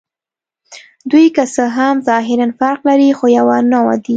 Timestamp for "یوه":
3.37-3.57